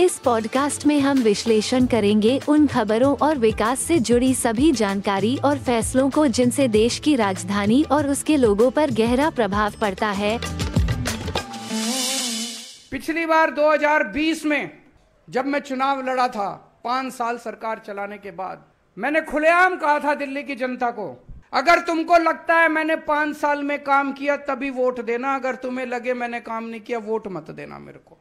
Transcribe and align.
इस 0.00 0.18
पॉडकास्ट 0.18 0.86
में 0.86 1.00
हम 1.00 1.18
विश्लेषण 1.18 1.86
करेंगे 1.86 2.40
उन 2.48 2.66
खबरों 2.66 3.16
और 3.16 3.38
विकास 3.38 3.80
से 3.80 3.98
जुड़ी 3.98 4.34
सभी 4.34 4.72
जानकारी 4.72 5.36
और 5.44 5.58
फैसलों 5.58 6.10
को 6.10 6.26
जिनसे 6.26 6.68
देश 6.68 6.98
की 6.98 7.16
राजधानी 7.16 7.82
और 7.82 8.08
उसके 8.08 8.36
लोगों 8.36 8.70
पर 8.70 8.90
गहरा 8.90 9.30
प्रभाव 9.30 9.72
पड़ता 9.80 10.10
है। 10.10 10.38
पिछली 12.90 13.26
बार 13.26 13.50
2020 13.50 14.44
में 14.44 14.70
जब 15.30 15.46
मैं 15.46 15.60
चुनाव 15.60 16.06
लड़ा 16.06 16.28
था, 16.28 16.80
पाँच 16.84 17.12
साल 17.12 17.38
सरकार 17.38 17.82
चलाने 17.86 18.18
के 18.18 18.30
बाद, 18.30 18.64
मैंने 18.98 19.20
खुलेआम 19.20 19.76
कहा 19.76 19.98
था 19.98 20.14
दिल्ली 20.14 20.42
की 20.42 20.54
जनता 20.54 20.90
को, 20.90 21.26
अगर 21.52 21.78
तुमको 21.78 22.18
लगता 22.18 22.54
है 22.54 22.68
मैंने 22.68 22.96
पाँच 22.96 23.36
साल 23.36 23.62
में 23.62 23.78
काम 23.84 24.12
किया, 24.12 24.36
तभी 24.36 24.70
वोट 24.70 25.00
देना, 25.00 25.34
अगर 25.34 25.54
तुम्हें 25.54 25.86
लगे 25.86 26.14
मैंने 26.14 26.40
काम 26.40 26.64
नहीं 26.64 26.80
किया, 26.80 26.98
वोट 26.98 27.28
मत 27.28 27.50
देना 27.50 27.78
मेरे 27.78 27.98
को। 27.98 28.15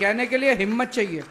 कहने 0.00 0.26
के 0.26 0.36
लिए 0.36 0.54
हिम्मत 0.54 0.88
चाहिए। 0.88 1.22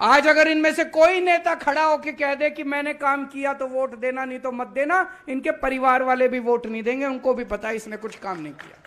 आज 0.00 0.26
अगर 0.26 0.48
इनमें 0.48 0.72
से 0.74 0.84
कोई 0.84 1.20
नेता 1.20 1.54
खड़ा 1.54 1.84
होकर 1.84 2.12
कह 2.12 2.34
दे 2.34 2.50
कि 2.50 2.62
मैंने 2.64 2.92
काम 2.94 3.24
किया 3.24 3.52
तो 3.52 3.66
वोट 3.66 3.98
देना, 3.98 4.24
नहीं 4.24 4.38
तो 4.38 4.52
मत 4.52 4.66
देना, 4.66 5.16
इनके 5.28 5.50
परिवार 5.50 6.02
वाले 6.02 6.28
भी 6.28 6.38
वोट 6.38 6.66
नहीं 6.66 6.82
देंगे, 6.82 7.06
उनको 7.06 7.34
भी 7.34 7.44
पता 7.44 7.68
है 7.68 7.76
इसने 7.76 7.96
कुछ 7.96 8.16
काम 8.16 8.40
नहीं 8.40 8.52
किया। 8.52 8.78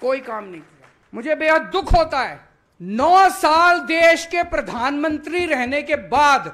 कोई 0.00 0.20
काम 0.20 0.44
नहीं 0.44 0.60
किया। 0.60 0.88
मुझे 1.14 1.34
बेहद 1.34 1.62
दुख 1.62 1.92
होता 1.94 2.20
है, 2.20 2.40
नौ 2.80 3.28
साल 3.30 3.80
देश 3.80 4.26
के 4.26 4.42
प्रधानमंत्री 4.42 5.44
रहने 5.46 5.82
के 5.82 5.96
बाद 5.96 6.52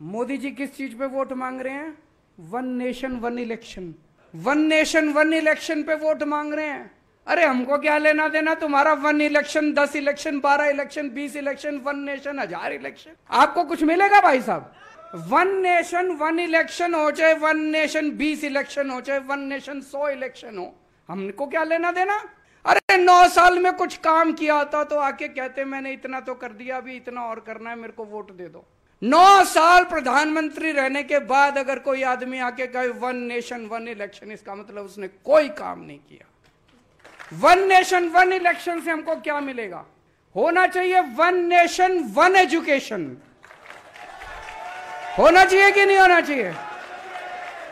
मोदी 0.00 0.36
जी 0.38 0.50
किस 0.50 0.76
चीज़ 0.76 0.94
पे 0.94 1.06
वोट 1.06 1.32
मांग 1.32 1.60
रहे 1.60 1.72
हैं? 1.72 1.98
One 2.40 2.66
nation, 2.68 3.12
one 3.12 3.38
election. 3.38 3.94
One 4.34 4.58
nation, 4.58 5.08
one 5.08 5.32
election 5.34 5.82
पे 5.82 5.94
वोट 5.94 6.22
मांग 6.22 6.52
रहे 6.54 6.66
हैं। 6.66 6.90
अरे 7.26 7.44
हमको 7.44 7.78
क्या 7.78 7.96
लेना 7.98 8.28
देना? 8.28 8.54
तुम्हारा 8.56 8.92
वन 8.94 9.20
इलेक्शन 9.20 9.72
दस 9.74 9.96
इलेक्शन 9.96 10.38
बारह 10.40 10.66
इलेक्शन 10.70 11.08
बीस 11.10 11.36
इलेक्शन 11.36 11.78
वन 11.84 11.98
नेशन 12.00 12.38
हज़ार 12.38 12.72
इलेक्शन 12.72 13.14
आपको 13.32 13.64
कुछ 13.64 13.82
मिलेगा 13.84 14.20
भाई 14.20 14.40
साहब? 14.42 14.72
वन 15.28 15.48
नेशन 15.62 16.10
वन 16.20 16.38
इलेक्शन 16.40 16.94
हो 16.94 17.10
चाहे 17.12 17.32
वन 17.40 17.60
नेशन 17.70 18.10
बीस 18.16 18.44
इलेक्शन 18.44 18.90
हो 18.90 19.00
चाहे 19.00 19.18
वन 19.26 19.40
नेशन 19.48 19.80
सौ 19.82 20.08
इलेक्शन 20.08 20.58
हो। 20.58 20.72
हमको 21.08 21.46
क्या 21.46 21.64
लेना 21.64 21.92
देना? 21.92 22.22
अरे 22.64 22.96
नौ 22.98 23.26
साल 23.30 23.58
में 23.58 23.72
कुछ 23.74 23.96
काम 23.98 24.32
किया 24.34 24.54
होता 24.54 24.84
तो 24.84 24.98
आके 25.00 25.28
कहते, 25.30 25.64
मैंने 25.64 25.92
इतना 25.92 26.20
तो 26.20 26.34
कर 26.36 26.52
दिया, 26.52 26.76
अभी 26.76 26.96
इतना 26.96 27.22
और 27.22 27.40
करना 27.46 27.70
है, 27.70 27.76
मेरे 27.76 27.92
को 27.92 28.04
वोट 28.06 28.30
दे 28.32 28.48
दो। 28.48 28.64
नौ 29.02 29.44
साल 29.46 29.84
प्रधानमंत्री 29.86 30.72
रहने 30.72 31.02
के 31.02 31.18
बाद 31.26 31.58
अगर 31.58 31.78
कोई 31.80 32.02
आदमी 32.04 32.38
आके 32.42 32.66
कहे 32.68 32.88
वन 33.00 33.16
नेशन 33.26 33.66
वन 33.66 33.88
इलेक्शन 33.88 34.32
इसका 34.32 34.54
मतलब 34.54 34.84
उसने 34.84 35.08
कोई 35.24 35.48
काम 35.58 35.80
नहीं 35.80 35.98
किया। 36.00 36.32
वन 37.32 37.66
नेशन 37.68 38.08
वन 38.08 38.32
इलेक्शन 38.32 38.80
से 38.80 38.90
हमको 38.90 39.14
क्या 39.16 39.40
मिलेगा? 39.40 39.84
होना 40.36 40.66
चाहिए 40.66 41.00
वन 41.00 41.34
नेशन 41.34 41.98
वन 42.14 42.36
एजुकेशन 42.36 43.16
होना 45.18 45.44
चाहिए 45.44 45.72
कि 45.72 45.84
नहीं 45.86 45.98
होना 45.98 46.20
चाहिए? 46.20 46.54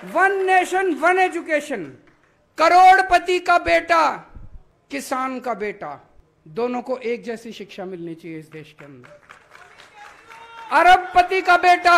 वन 0.05 0.33
नेशन 0.47 0.95
वन 0.95 1.19
एजुकेशन 1.19 1.85
करोड़पति 2.59 3.39
का 3.39 3.59
बेटा, 3.59 4.11
किसान 4.91 5.41
का 5.41 5.55
बेटा. 5.55 6.11
दोनों 6.49 6.83
को 6.83 6.97
एक 6.99 7.25
जैसी 7.25 7.53
शिक्षा 7.53 7.85
मिलनी 7.85 8.15
चाहिए 8.15 8.39
इस 8.39 8.51
देश 8.51 8.75
के 8.79 8.85
अंदर. 8.85 9.21
अरबपति 10.73 11.41
का 11.43 11.57
बेटा 11.57 11.97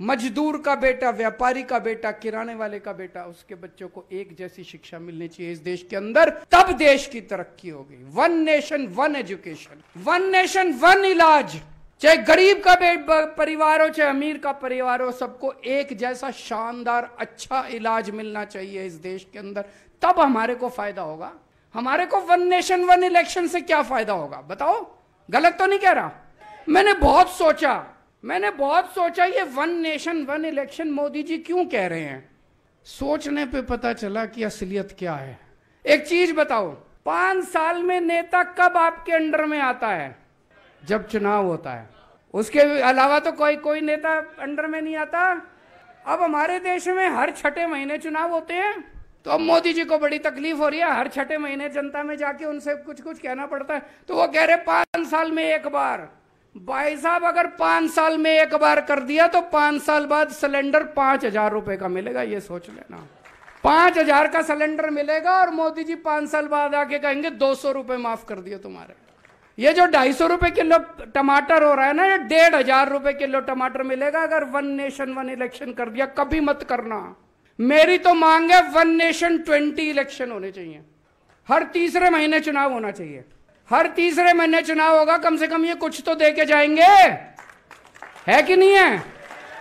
मजदूर 0.00 0.56
का 0.58 0.74
बेटा, 0.74 1.10
व्यापारी 1.10 1.62
का 1.62 1.78
बेटा, 1.78 2.10
किराने 2.12 2.54
वाले 2.54 2.78
का 2.78 2.92
बेटा, 2.92 3.22
उसके 3.22 3.54
बच्चों 3.54 3.88
को 3.88 4.04
एक 4.12 4.34
जैसी 4.38 4.64
शिक्षा 4.64 4.98
मिलनी 4.98 5.28
चाहिए 5.28 5.52
इस 5.52 5.58
देश 5.58 5.86
के 5.90 5.96
अंदर। 5.96 6.30
तब 6.52 6.72
देश 6.72 7.06
की 7.06 7.20
तरक्की 7.20 7.68
होगी। 7.68 8.02
One 8.12 8.32
nation 8.40 8.86
one 8.86 9.16
education 9.16 9.82
one 10.02 10.30
nation 10.30 10.72
one 10.72 11.04
इलाज। 11.04 11.56
चाहे 12.00 12.16
गरीब 12.16 12.62
का 12.66 12.74
परिवार 13.36 13.82
हो, 13.82 13.88
चाहे 13.88 14.10
अमीर 14.10 14.38
का 14.38 14.52
परिवार 14.52 15.02
हो, 15.02 15.10
सबको 15.12 15.52
एक 15.52 15.96
जैसा 15.98 16.30
शानदार 16.30 17.10
अच्छा 17.18 17.66
इलाज 17.70 18.10
मिलना 18.10 18.44
चाहिए 18.44 18.84
इस 18.86 18.94
देश 18.94 19.26
के 19.32 19.38
अंदर। 19.38 19.64
तब 20.02 20.20
हमारे 20.20 20.54
को 20.54 20.68
फ़ायदा 20.68 21.02
होगा। 21.02 21.32
हमारे 21.74 22.06
को 22.06 22.20
वन 22.20 22.46
नेशन 22.48 22.84
वन 22.84 23.04
इलेक्शन 23.04 23.46
से 23.46 23.60
क्या 23.60 23.82
फ़ायदा 23.82 24.12
होगा? 24.12 24.40
बताओ। 24.40 24.86
गलत 25.28 25.56
तो 25.58 25.66
नहीं 25.66 25.78
कह 25.78 25.90
रहा। 25.90 26.10
मैंने 26.68 26.92
बहुत 26.94 27.30
सोचा। 27.30 27.74
मैंने 28.26 28.50
बहुत 28.50 28.90
सोचा, 28.90 29.24
ये 29.24 29.42
one 29.42 29.70
nation 29.70 30.22
one 30.22 30.44
election 30.44 30.88
Modi 30.88 31.22
ji 31.22 31.38
क्यों 31.38 31.64
कह 31.64 31.86
रहे 31.86 32.00
हैं? 32.00 32.28
सोचने 32.84 33.46
पे 33.46 33.62
पता 33.62 33.92
चला 33.92 34.26
कि 34.26 34.42
असलियत 34.42 34.96
क्या 34.98 35.14
है। 35.14 35.38
एक 35.86 36.06
चीज़ 36.06 36.34
बताओ, 36.34 36.70
पाँच 37.04 37.44
साल 37.44 37.82
में 37.82 38.00
नेता 38.00 38.42
कब 38.42 38.76
आपके 38.76 39.12
अंडर 39.12 39.44
में 39.44 39.58
आता 39.58 39.88
है? 39.88 40.16
जब 40.84 41.08
चुनाव 41.08 41.46
होता 41.46 41.70
है। 41.70 41.88
उसके 42.34 42.60
अलावा 42.60 43.18
तो 43.18 43.32
कोई 43.32 43.56
कोई 43.56 43.80
नेता 43.80 44.36
अंडर 44.38 44.66
में 44.66 44.82
नहीं 44.82 44.96
आता। 44.96 45.42
अब 46.06 46.22
हमारे 46.22 46.58
देश 46.58 46.88
में 46.88 47.08
हर 47.08 47.30
छठे 47.30 47.66
महीने 47.66 47.98
चुनाव 47.98 48.30
होते 48.30 48.54
हैं। 48.54 48.92
तो 49.24 49.30
अब 49.30 49.40
मोदी 49.40 49.72
जी 49.72 49.84
को 49.84 49.98
बड़ी 49.98 50.18
तकलीफ़ 50.18 50.56
हो 50.56 50.68
रही 50.68 50.80
है, 50.80 50.94
हर 50.94 51.08
छठे 51.08 51.38
महीने 51.38 51.68
जनता 51.68 52.02
में 52.02 52.16
जाके 52.16 52.44
उनसे 52.44 52.74
कुछ 52.74 53.00
कुछ 53.00 53.18
कहना 53.18 53.46
पड़ता 53.46 53.74
है। 53.74 53.82
तो 54.08 54.14
वो 54.14 54.28
कह 54.28 54.44
रहे 54.44 54.56
पाँच 54.56 55.06
साल 55.06 55.32
में 55.32 55.44
एक 55.44 55.66
बार। 55.68 56.25
भाई 56.56 56.96
साहब, 56.96 57.24
अगर 57.24 57.46
पाँच 57.58 57.90
साल 57.90 58.16
में 58.18 58.30
एक 58.32 58.54
बार 58.56 58.80
कर 58.82 59.00
दिया 59.02 59.26
तो 59.28 59.40
पाँच 59.42 59.82
साल 59.82 60.06
बाद 60.06 60.28
सिलेंडर 60.30 60.82
पाँच 60.92 61.24
हज़ार 61.24 61.52
रुपए 61.52 61.76
का 61.76 61.88
मिलेगा, 61.88 62.22
ये 62.22 62.40
सोच 62.40 62.68
लेना। 62.68 63.06
पाँच 63.64 63.98
हज़ार 63.98 64.28
का 64.28 64.42
सिलेंडर 64.42 64.90
मिलेगा 64.90 65.32
और 65.32 65.50
मोदी 65.50 65.84
जी 65.84 65.94
पाँच 66.04 66.28
साल 66.30 66.46
बाद 66.48 66.74
आके 66.74 66.98
कहेंगे 66.98 67.30
दो 67.32 67.54
सौ 67.54 67.72
रुपए 67.72 67.96
माफ़ 67.98 68.24
कर 68.26 68.40
दिए 68.40 68.58
तुम्हारे। 68.58 68.94
ये 69.58 69.72
जो 69.72 69.86
ढाई 69.88 70.12
सौ 70.12 70.26
रुपए 70.26 70.50
किलो 70.52 70.78
टमाटर 71.14 71.62
हो 71.62 71.74
रहा 71.74 71.86
है 71.86 71.92
ना, 71.92 72.06
ये 72.06 72.18
डेढ़ 72.24 72.54
हज़ार 72.54 72.90
रुपए 72.90 73.12
किलो 73.14 73.40
टमाटर 73.42 73.82
मिलेगा, 73.84 74.22
अगर 74.22 74.44
वन 74.46 74.66
नेशन, 74.72 75.12
वन 75.12 75.30
इलेक्शन 75.30 75.72
कर 75.72 75.88
दिया, 75.90 76.06
कभी 76.16 76.40
मत 76.42 76.66
करना। 76.68 77.00
मेरी 77.58 77.98
तो 77.98 78.14
मांग 78.16 78.50
है 78.50 78.62
वन 78.72 78.96
नेशन 78.96 79.38
ट्वेंटी 79.38 79.88
इलेक्शन 79.90 80.30
होने 80.30 80.50
चाहिए। 80.50 80.82
हर 81.48 81.64
तीसरे 81.72 82.10
महीने 82.10 82.40
चुनाव 82.40 82.72
होना 82.72 82.90
चाहिए। 82.92 83.24
हर 83.70 83.86
तीसरे 83.86 84.32
महीने 84.32 84.62
चुनाव 84.62 84.98
होगा, 84.98 85.16
कम 85.18 85.36
से 85.36 85.46
कम 85.46 85.64
ये 85.64 85.74
कुछ 85.74 86.02
तो 86.06 86.14
दे 86.14 86.30
के 86.30 86.44
जाएँगे। 86.44 86.82
है 88.26 88.42
कि 88.42 88.56
नहीं 88.56 88.72
है? 88.72 89.02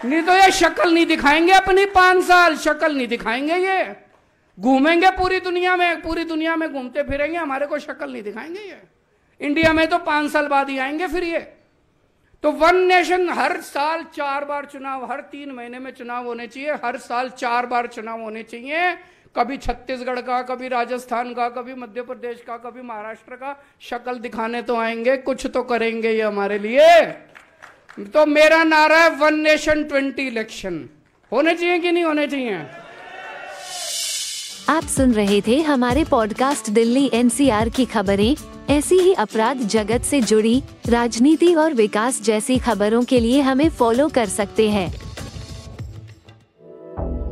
नहीं 0.05 0.21
तो 0.21 0.33
ये 0.33 0.51
शक्ल 0.51 0.93
नहीं 0.93 1.05
दिखाएँगे 1.05 1.51
अपनी 1.51 1.85
पाँच 1.85 2.23
साल, 2.23 2.55
शक्ल 2.55 2.95
नहीं 2.95 3.07
दिखाएँगे 3.07 3.55
ये। 3.55 3.95
घूमेंगे 4.59 5.09
पूरी 5.11 5.39
दुनिया 5.39 5.75
में, 5.75 6.01
पूरी 6.01 6.23
दुनिया 6.23 6.55
में 6.55 6.71
घूमते 6.73 7.03
फिरेंगे, 7.03 7.37
हमारे 7.37 7.65
को 7.65 7.79
शक्ल 7.79 8.11
नहीं 8.11 8.23
दिखाएँगे 8.23 8.59
ये। 8.59 8.81
इंडिया 9.41 9.73
में 9.73 9.87
तो 9.87 9.97
पाँच 9.97 10.31
साल 10.31 10.47
बाद 10.47 10.69
ही 10.69 10.77
आएँगे 10.77 11.07
फिर 11.07 11.23
ये। 11.23 11.39
तो 12.43 12.51
वन 12.51 12.75
नेशन 12.75 13.29
हर 13.29 13.61
साल 13.61 14.03
चार 14.03 14.45
बार 14.45 14.65
चुनाव, 14.65 15.11
हर 15.11 15.19
तीन 15.21 15.51
महीने 15.51 15.79
में 15.79 15.91
चुनाव 15.91 16.25
होने 16.25 16.47
चाहिए, 16.47 16.71
हर 16.85 16.97
साल 16.97 17.29
चार 17.29 17.65
बार 17.65 17.87
चुनाव 17.87 18.21
होने 18.21 18.43
चाहिए। 18.43 18.91
कभी 19.37 19.57
छत्तीसगढ़ 19.57 20.19
का, 20.19 20.41
कभी 20.41 20.67
राजस्थान 20.67 21.33
का, 21.33 21.49
कभी 21.49 21.73
मध्य 21.73 22.01
प्रदेश 22.01 22.43
का, 22.47 22.57
कभी 22.57 22.81
महाराष्ट्र 22.81 23.35
का 23.35 23.65
शक्ल 23.81 24.19
दिखाने 24.19 24.61
तो 24.61 24.75
आएँगे, 24.75 25.17
कुछ 25.17 25.45
तो 25.45 25.63
करेंगे 25.63 26.09
ये 26.09 26.21
हमारे 26.21 26.59
लिए। 26.59 27.01
तो 27.99 28.25
मेरा 28.25 28.63
नारा 28.63 28.97
है 28.97 29.09
वन 29.09 29.39
नेशन 29.39 29.83
ट्वेंटी 29.83 30.27
इलेक्शन। 30.27 30.89
होने 31.31 31.55
चाहिए 31.55 31.79
कि 31.79 31.91
नहीं 31.91 32.03
होने 32.03 32.27
चाहिए? 32.27 32.61
आप 34.69 34.83
सुन 34.83 35.13
रहे 35.13 35.41
थे 35.41 35.61
हमारे 35.61 36.03
पॉडकास्ट 36.03 36.69
दिल्ली 36.69 37.09
एनसीआर 37.13 37.69
की 37.69 37.85
खबरें। 37.85 38.35
ऐसी 38.69 38.95
ही 38.95 39.13
अपराध 39.13 39.57
जगत 39.57 40.01
से 40.01 40.21
जुड़ी, 40.21 40.63
राजनीति 40.89 41.53
और 41.53 41.73
विकास 41.73 42.21
जैसी 42.21 42.57
खबरों 42.57 43.03
के 43.03 43.19
लिए 43.19 43.41
हमें 43.41 43.69
फॉलो 43.69 44.07
कर 44.09 44.25
सकते 44.25 44.69
हैं। 44.69 45.04